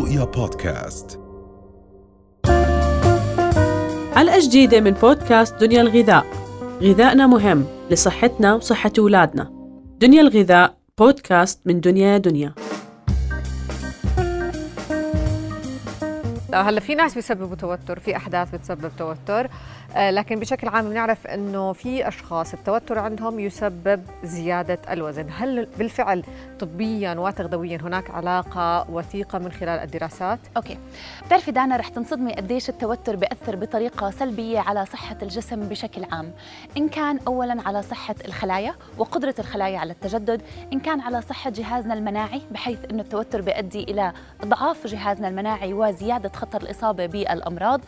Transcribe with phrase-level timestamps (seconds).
[0.00, 1.20] رؤيا بودكاست.
[4.14, 6.26] حلقة جديدة من بودكاست دنيا الغذاء.
[6.82, 9.50] غذائنا مهم لصحتنا وصحة أولادنا.
[10.00, 12.54] دنيا الغذاء بودكاست من دنيا دنيا.
[16.54, 19.44] هلا في ناس بيسببوا توتر في أحداث بتسبب توتر.
[19.44, 19.50] آه،
[19.96, 25.26] لكن بشكل عام بنعرف إنه في أشخاص التوتر عندهم يسبب زيادة الوزن.
[25.36, 26.24] هل بالفعل
[26.60, 30.78] طبيا وتغذويا هناك علاقة وثيقة من خلال الدراسات؟ أوكي.
[31.26, 36.32] بتعرفي دانا رح تنصدمي قديش التوتر بيأثر بطريقة سلبية على صحة الجسم بشكل عام.
[36.76, 41.94] إن كان اولا على صحة الخلايا وقدرة الخلايا على التجدد إن كان على صحة جهازنا
[41.94, 47.80] المناعي بحيث إنه التوتر بيؤدي إلى اضعاف جهازنا المناعي وزيادة خطر الإصابة بالأمراض.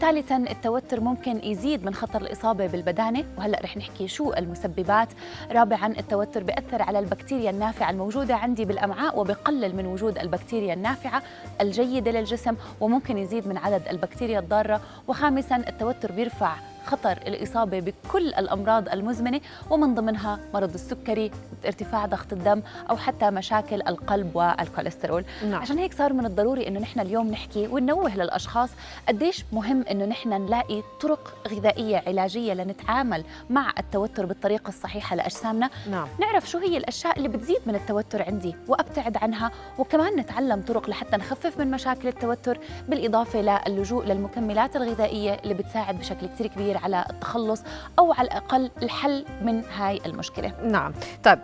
[0.00, 3.24] ثالثا التوتر ممكن يزيد من خطر الإصابة بالبدانة.
[3.38, 5.08] وهلأ رح نحكي شو المسببات.
[5.50, 11.22] رابعا التوتر بيأثر على البكتيريا النافعة الموجودة عندي بالأمعاء وبقلل من وجود البكتيريا النافعة
[11.60, 14.80] الجيدة للجسم وممكن يزيد من عدد البكتيريا الضارة.
[15.08, 16.56] وخامسا التوتر بيرفع
[16.86, 19.40] خطر الإصابة بكل الأمراض المزمنة
[19.70, 21.30] ومن ضمنها مرض السكري
[21.66, 25.62] ارتفاع ضغط الدم أو حتى مشاكل القلب والكوليسترول نعم.
[25.62, 28.70] عشان هيك صار من الضروري أنه نحن اليوم نحكي وننوه للأشخاص
[29.08, 36.08] قديش مهم أنه نحن نلاقي طرق غذائية علاجية لنتعامل مع التوتر بالطريقة الصحيحة لأجسامنا نعم.
[36.20, 41.16] نعرف شو هي الأشياء اللي بتزيد من التوتر عندي وأبتعد عنها وكمان نتعلم طرق لحتى
[41.16, 47.62] نخفف من مشاكل التوتر بالإضافة للجوء للمكملات الغذائية اللي بتساعد بشكل كتير كبير على التخلص
[47.98, 50.52] أو على الأقل الحد من هاي المشكلة.
[50.64, 50.92] نعم.
[51.24, 51.38] طيب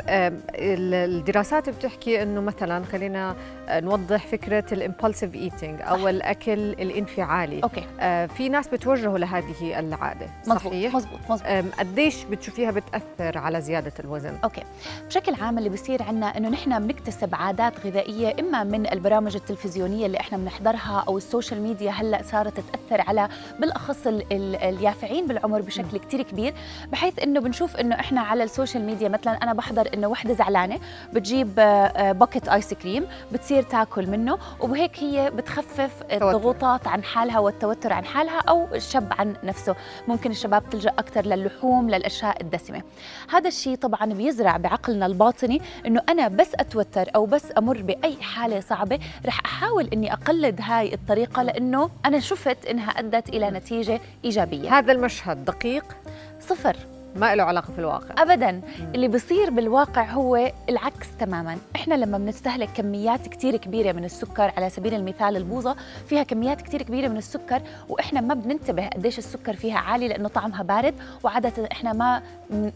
[0.55, 3.37] الدراسات بتحكي إنه مثلا خلينا
[3.71, 7.63] نوضح فكرة ال impulsive eating أو الأكل الانفعالي.
[7.63, 7.87] okay.
[8.01, 14.39] آه، في ناس بتوجهوا لهذه العادة صحيح؟ مزبوط مزبوط قديش بتشوفيها بتأثر على زيادة الوزن؟
[14.45, 14.63] okay.
[15.07, 20.21] بشكل عام اللي بيصير عندنا إنه نحن بنكتسب عادات غذائية إما من البرامج التلفزيونية اللي
[20.21, 23.29] إحنا بنحضرها أو ال social media هلأ صارت تأثر على
[23.61, 26.55] بالأخص اليافعين بالعمر بشكل كتير كبير
[26.93, 30.79] بحيث إنه بنشوف إنه إحنا على ال social media مثلا أنا بحضر إنه وحدة زعلانة
[31.13, 31.55] بتجيب
[31.95, 38.41] باكيت ice cream بتصير تاكل منه وبهيك هي بتخفف الضغوطات عن حالها والتوتر عن حالها
[38.49, 39.75] أو الشاب عن نفسه.
[40.09, 42.83] ممكن الشباب تلجأ أكثر للحوم للأشياء الدسمة.
[43.31, 48.61] هذا الشيء طبعا بيزرع بعقلنا الباطني إنه أنا بس أتوتر أو بس أمر بأي حالة
[48.61, 54.79] صعبة رح أحاول إني أقلد هاي الطريقة لإنه أنا شفت إنها أدت إلى نتيجة إيجابية.
[54.79, 55.85] هذا مشهد دقيق؟
[56.41, 56.77] صفر.
[57.17, 58.23] ما له علاقة في الواقع.
[58.23, 58.51] ابدا.
[58.53, 58.63] مم.
[58.95, 61.59] اللي بيصير بالواقع هو العكس تماما.
[61.77, 65.77] إحنا لما بنستهلك كميات كثير كبيرة من السكر على سبيل المثال البوظة
[66.07, 70.63] فيها كميات كثير كبيرة من السكر وإحنا ما بننتبه قديش السكر فيها عالي لأنه طعمها
[70.63, 70.95] بارد
[71.25, 72.23] وعادة إحنا ما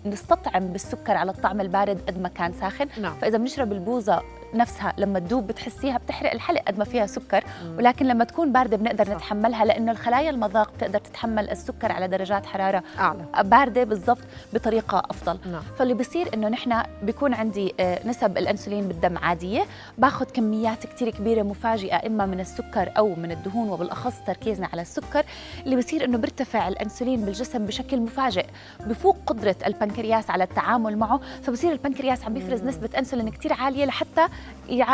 [0.06, 2.86] نستطعم بالسكر على الطعم البارد قد ما كان ساخن.
[3.00, 3.14] نعم.
[3.14, 4.22] فإذا بنشرب البوظة
[4.54, 7.44] نفسها لما تدوب بتحسيها بتحرق الحلق قد ما فيها سكر
[7.76, 12.82] ولكن لما تكون باردة بنقدر نتحملها لأنه الخلايا المذاق بتقدر تتحمل السكر على درجات حرارة
[12.98, 13.24] أعلى.
[13.44, 14.18] باردة بالضبط
[14.52, 15.38] بطريقة أفضل.
[15.52, 15.62] نعم.
[15.78, 19.62] فاللي بصير إنه نحن بيكون عندي آه، نسب الأنسولين بالدم عادية
[19.98, 25.24] باخذ كميات كثير كبيرة مفاجئة إما من السكر أو من الدهون وبالأخص تركيزنا على السكر.
[25.64, 28.46] اللي بصير إنه بيرتفع الأنسولين بالجسم بشكل مفاجئ
[28.86, 31.20] بفوق قدرة البنكرياس على التعامل معه.
[31.42, 34.28] فبصير البنكرياس عم بيفرز نسبة أنسولين كثير عالية لحتى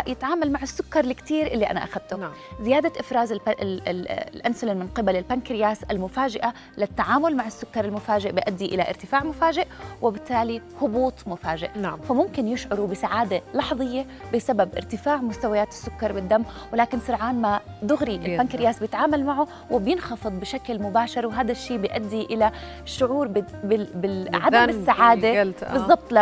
[0.07, 2.31] يتعامل مع السكر الكثير اللي أنا أخذته نعم.
[2.61, 8.67] زيادة إفراز ال ال ال الأنسولين من قبل البنكرياس المفاجئة للتعامل مع السكر المفاجئ بيؤدي
[8.67, 9.67] إلى ارتفاع مفاجئ
[10.03, 12.01] وبالتالي هبوط مفاجئ نعم.
[12.01, 19.25] فممكن يشعروا بسعادة لحظية بسبب ارتفاع مستويات السكر بالدم ولكن سرعان ما دغري البنكرياس بيتعامل
[19.25, 22.53] معه وبينخفض بشكل مباشر وهذا الشيء بيؤدي إلى
[22.85, 25.73] شعور بعدم السعادة آه.
[25.73, 26.15] بالضبط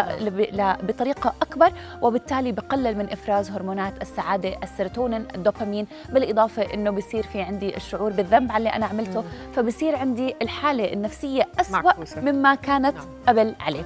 [0.84, 1.72] بطريقة أكبر
[2.02, 5.86] وبالتالي بقلل من إفراز هرمونات السعادة السيروتونين الدوبامين.
[6.08, 9.24] بالإضافة إنه بصير في عندي الشعور بالذنب على اللي أنا عملته
[9.56, 13.06] فبصير عندي الحالة النفسية أسوأ مما كانت نعم.
[13.28, 13.84] قبل عليه.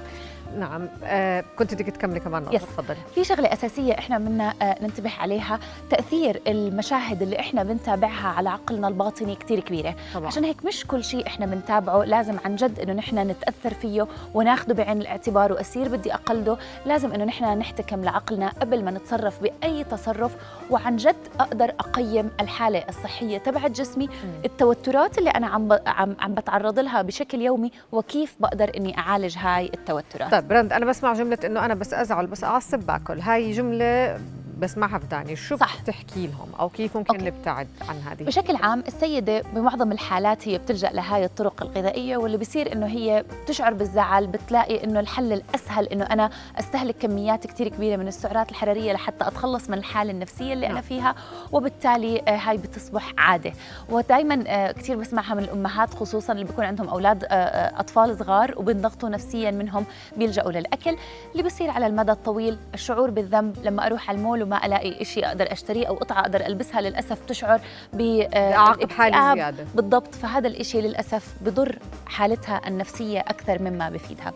[0.59, 0.87] نعم.
[1.03, 2.97] آه كنت بدك تكملي كمان نقطة تفضلي.
[3.15, 5.59] في شغلة أساسية إحنا بدنا آه ننتبه عليها
[5.89, 9.95] تأثير المشاهد اللي إحنا بنتابعها على عقلنا الباطني كتير كبيرة.
[10.13, 10.27] طبعا.
[10.27, 14.73] عشان هيك مش كل شيء إحنا بنتابعه لازم عن جد إنه نحن نتأثر فيه وناخده
[14.73, 16.57] بعين الاعتبار وأصير بدي أقلده.
[16.85, 20.35] لازم إنه نحن نحتكم لعقلنا قبل ما نتصرف بأي تصرف
[20.69, 24.09] وعن جد أقدر أقيم الحالة الصحية تبعت جسمي م.
[24.45, 29.65] التوترات اللي أنا عم عم عم بتعرض لها بشكل يومي وكيف بقدر إني أعالج هاي
[29.73, 30.31] التوترات.
[30.31, 33.19] طيب برند أنا بسمع جملة إنه أنا بس أزعل بس أعصب باكل.
[33.19, 34.19] هاي جملة
[34.59, 35.81] بسمعها في داني شو صح.
[35.81, 37.25] بتحكي لهم أو كيف ممكن أوكي.
[37.25, 42.73] نبتعد عن هذه بشكل عام السيدة بمعظم الحالات هي بتلجأ لهاي الطرق الغذائية واللي بيصير
[42.73, 48.07] إنه هي بتشعر بالزعل بتلاقي إنه الحل الأسهل إنه أنا أستهلك كميات كتير كبيرة من
[48.07, 50.83] السعرات الحرارية لحتى أتخلص من الحالة النفسية اللي أنا نعم.
[50.83, 51.15] فيها
[51.51, 53.53] وبالتالي آه، هاي بتصبح عادة
[53.89, 59.09] ودائما آه، كتير بسمعها من الأمهات خصوصا اللي بيكون عندهم أولاد آه، أطفال صغار وبينضغطوا
[59.09, 59.85] نفسيا منهم
[60.17, 60.97] بيلجأوا للأكل
[61.31, 65.51] اللي بيصير على المدى الطويل الشعور بالذنب لما أروح على المول وما ألاقي شيء أقدر
[65.51, 67.59] أشتريه أو قطعة أقدر ألبسها للأسف تشعر
[67.93, 68.01] ب
[68.33, 69.35] اعاقب حالي.
[69.35, 69.65] زيادة.
[69.75, 70.15] بالضبط.
[70.15, 74.33] فهذا الإشي للأسف بضر حالتها النفسية أكثر مما بفيدها.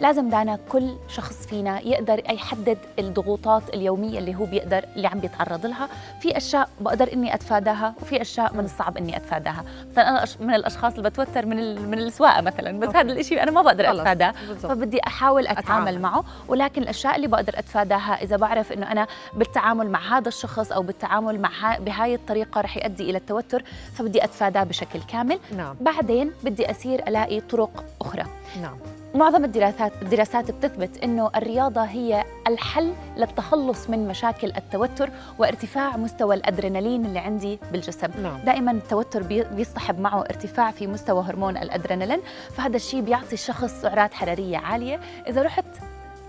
[0.00, 5.66] لازم دانا كل شخص فينا يقدر يحدد الضغوطات اليومية اللي هو بيقدر اللي عم بيتعرض
[5.66, 5.88] لها.
[6.20, 9.64] في أشياء بقدر إني أتفاداها وفي أشياء من الصعب إني أتفاداها.
[9.90, 12.98] مثلا أش- من الأشخاص اللي بتوتر من من السواقة مثلا بس أوكي.
[12.98, 13.86] هذا الإشي أنا ما بقدر
[14.48, 14.72] بالضبط.
[14.72, 16.00] فبدي أحاول أتعامل, أتعامل.
[16.00, 16.24] معه.
[16.48, 19.06] ولكن الأشياء اللي بقدر أتفاداها إذا بعرف إنه أنا
[19.54, 23.64] بالتعامل مع هذا الشخص أو بالتعامل مع ها- بهاي الطريقة رح يؤدي إلى التوتر
[23.94, 25.38] فبدي أتفاداه بشكل كامل.
[25.56, 25.76] نعم.
[25.80, 28.24] بعدين بدي أسير ألاقي طرق أخرى.
[28.62, 28.76] نعم.
[29.14, 37.04] معظم الدراسات الدراسات بتثبت إنه الرياضة هي الحل للتخلص من مشاكل التوتر وارتفاع مستوى الأدرينالين
[37.06, 38.08] اللي عندي بالجسم.
[38.22, 38.38] نعم.
[38.44, 42.20] دائما التوتر بي- بيصطحب معه ارتفاع في مستوى هرمون الأدرينالين
[42.56, 45.00] فهذا الشيء بيعطي الشخص سعرات حرارية عالية.
[45.28, 45.64] إذا رحت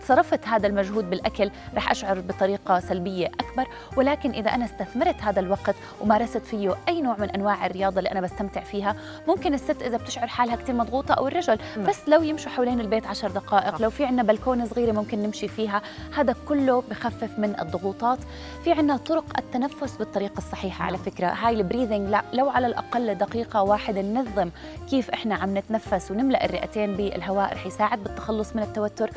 [0.07, 3.67] صرفت هذا المجهود بالأكل رح أشعر بطريقة سلبية أكبر
[3.97, 8.21] ولكن إذا أنا استثمرت هذا الوقت ومارست فيه أي نوع من أنواع الرياضة اللي أنا
[8.21, 8.95] بستمتع فيها
[9.27, 11.59] ممكن الست إذا بتشعر حالها كثير مضغوطة أو الرجل.
[11.87, 13.81] بس لو يمشوا حوالين البيت عشر دقائق.
[13.81, 15.81] لو في عندنا بلكونة صغيرة ممكن نمشي فيها
[16.17, 18.19] هذا كله بخفف من الضغوطات
[18.63, 21.05] في عندنا طرق التنفس بالطريقة الصحيحة على نعم.
[21.05, 24.49] فكرة هاي البريذنج لا لو على الأقل دقيقة واحدة ننظم
[24.89, 29.09] كيف إحنا عم نتنفس ونملأ الرئتين بالهواء رح يساعد بالتخلص من التوتر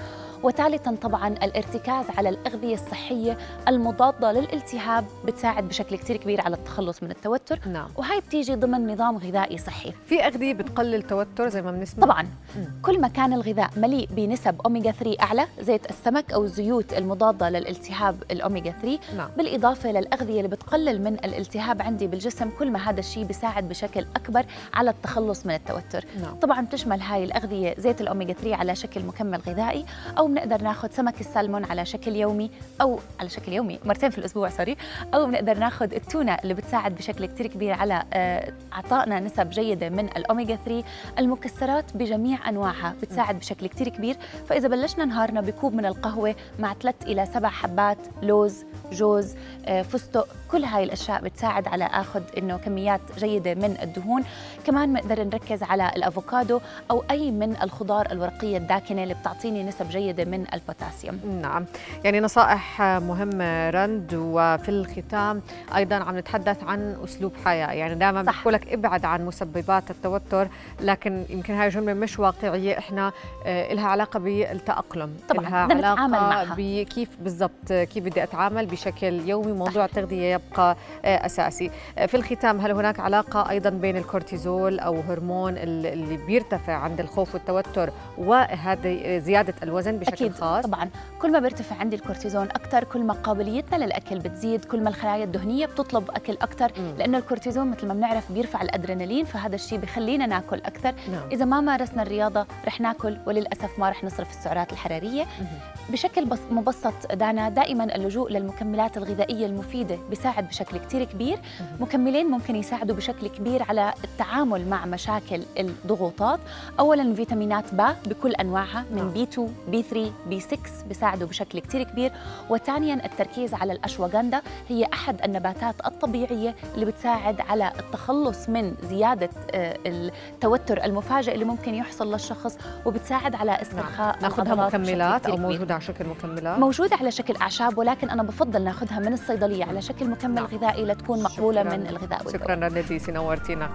[0.43, 3.39] وثالثا طبعا الارتكاز على الأغذية الصحية
[3.69, 7.61] المضادة للالتهاب بتساعد بشكل كتير كبير على التخلص من التوتر.
[7.67, 7.89] نعم.
[7.97, 9.93] وهي بتيجي ضمن نظام غذائي صحي.
[10.07, 12.23] في أغذية بتقلل توتر زي ما بنسمع؟ طبعا.
[12.57, 12.83] مم.
[12.83, 18.23] كل ما كان الغذاء مليء بنسب اوميجا 3 أعلى زيت السمك أو الزيوت المضادة للالتهاب
[18.31, 19.31] الاوميجا 3 نعم.
[19.37, 24.45] بالإضافة للاغذيه اللي بتقلل من الالتهاب عندي بالجسم كل ما هذا الشيء بيساعد بشكل أكبر
[24.75, 26.05] على التخلص من التوتر.
[26.23, 26.35] نعم.
[26.35, 29.85] طبعا بتشمل هاي الأغذية زيت الاوميجا 3 على شكل مكمل غذائي
[30.29, 34.77] بنقدر ناخذ سمك السلمون على شكل يومي أو على شكل يومي مرتين في الأسبوع sorry
[35.15, 40.05] أو بنقدر ناخذ التونة اللي بتساعد بشكل كتير كبير على آه، أعطائنا نسب جيدة من
[40.05, 40.85] الاوميجا 3
[41.19, 44.17] المكسرات بجميع أنواعها بتساعد بشكل كتير كبير.
[44.49, 49.35] فإذا بلشنا نهارنا بكوب من القهوة مع ثلاث إلى سبع حبات لوز جوز
[49.67, 54.25] آه، فستق كل هاي الأشياء بتساعد على آخذ إنه كميات جيدة من الدهون.
[54.67, 56.61] كمان بنقدر نركز على الأفوكادو
[56.91, 61.21] أو أي من الخضار الورقية الداكنة اللي بتعطيني نسب جيدة من البوتاسيوم.
[61.43, 61.65] نعم.
[62.05, 65.43] يعني نصائح مهمة رند وفي الختام
[65.77, 67.73] أيضا عم نتحدث عن أسلوب حياة.
[67.73, 68.41] يعني دائما صح.
[68.43, 70.49] بقول لك ابعد عن مسببات التوتر
[70.81, 72.79] لكن يمكن هاي جملة مش واقعية.
[72.79, 73.13] إحنا
[73.47, 75.11] آه، إلها علاقة بالتأقلم.
[75.29, 76.55] طبعاً، نتعامل علاقة معها.
[76.59, 79.53] بكيف بالضبط كيف بدي أتعامل بشكل يومي.
[79.53, 81.71] موضوع التغذية يبقى آه، أساسي.
[81.99, 87.01] آه، في الختام هل هناك علاقة أيضا بين الكورتيزول أو هرمون ال- اللي بيرتفع عند
[87.01, 90.91] الخوف والتوتر وهذه زيادة الوزن بشكل أكيد خاص طبعا
[91.23, 95.67] كل ما بيرتفع عندي الكورتيزون أكثر كل ما قابليتنا للأكل بتزيد كل ما الخلايا الدهنية
[95.67, 96.95] بتطلب أكل أكثر مم.
[96.99, 101.61] لأنه الكورتيزون مثل ما بنعرف بيرفع الأدرينالين فهذا الشيء بخلينا ناكل أكثر نعم إذا ما
[101.61, 105.49] مارسنا الرياضة رح ناكل وللأسف ما رح نصرف السعرات الحرارية مهم.
[105.91, 111.83] بشكل بس مبسط دانا دائما اللجوء للمكملات الغذائية المفيدة بيساعد بشكل كتير كبير مهم.
[111.83, 116.41] مكملين ممكن يساعدوا بشكل كبير على التعامل مع مشاكل الضغوطات
[116.81, 119.05] اولا فيتامينات B بكل أنواعها نعم.
[119.07, 122.13] من B 2 B 3 B 6 بيساعدوا بشكل كتير كبير.
[122.51, 129.77] وثانيا التركيز على الاشواغندا هي أحد النباتات الطبيعية اللي بتساعد على التخلص من زيادة آه،
[129.87, 135.37] التوتر المفاجئ اللي ممكن يحصل للشخص وبتساعد على استرخاء ناخذها مكملات أو.
[135.37, 139.83] موجودة على شكل مكملات؟ موجودة على شكل أعشاب ولكن أنا بفضل ناخذها من الصيدلية على
[139.83, 140.45] شكل مكمل نعم.
[140.47, 141.77] غذائي لتكون مقبولة شكراً.
[141.77, 143.69] من الغذاء والدواء شكرا رندتي نورتينا.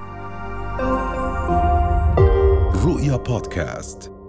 [2.85, 4.22] رؤيا بودكاست.